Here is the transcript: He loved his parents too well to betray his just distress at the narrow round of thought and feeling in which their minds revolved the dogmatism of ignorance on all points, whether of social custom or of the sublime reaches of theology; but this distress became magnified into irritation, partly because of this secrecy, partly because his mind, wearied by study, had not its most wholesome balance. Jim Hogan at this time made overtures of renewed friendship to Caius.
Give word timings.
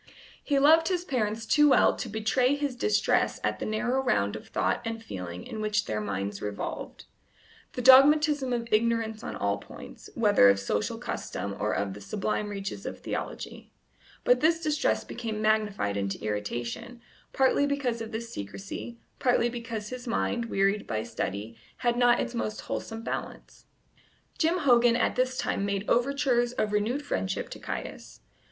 He 0.43 0.57
loved 0.57 0.87
his 0.87 1.05
parents 1.05 1.45
too 1.45 1.69
well 1.69 1.95
to 1.95 2.09
betray 2.09 2.55
his 2.55 2.71
just 2.71 2.79
distress 2.79 3.39
at 3.43 3.59
the 3.59 3.67
narrow 3.67 4.01
round 4.01 4.35
of 4.35 4.47
thought 4.47 4.81
and 4.83 4.99
feeling 5.03 5.43
in 5.45 5.61
which 5.61 5.85
their 5.85 6.01
minds 6.01 6.41
revolved 6.41 7.05
the 7.73 7.83
dogmatism 7.83 8.51
of 8.51 8.67
ignorance 8.73 9.23
on 9.23 9.35
all 9.35 9.59
points, 9.59 10.09
whether 10.15 10.49
of 10.49 10.59
social 10.59 10.97
custom 10.97 11.55
or 11.59 11.73
of 11.75 11.93
the 11.93 12.01
sublime 12.01 12.49
reaches 12.49 12.87
of 12.87 12.99
theology; 12.99 13.71
but 14.23 14.39
this 14.39 14.59
distress 14.61 15.03
became 15.03 15.39
magnified 15.39 15.95
into 15.95 16.19
irritation, 16.23 16.99
partly 17.31 17.67
because 17.67 18.01
of 18.01 18.11
this 18.11 18.33
secrecy, 18.33 18.97
partly 19.19 19.49
because 19.49 19.89
his 19.89 20.07
mind, 20.07 20.45
wearied 20.45 20.87
by 20.87 21.03
study, 21.03 21.55
had 21.77 21.95
not 21.95 22.19
its 22.19 22.33
most 22.33 22.61
wholesome 22.61 23.03
balance. 23.03 23.67
Jim 24.39 24.57
Hogan 24.57 24.95
at 24.95 25.15
this 25.15 25.37
time 25.37 25.63
made 25.63 25.87
overtures 25.87 26.53
of 26.53 26.71
renewed 26.73 27.03
friendship 27.05 27.49
to 27.49 27.59
Caius. 27.59 28.21